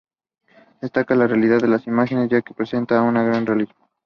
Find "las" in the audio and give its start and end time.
1.67-1.85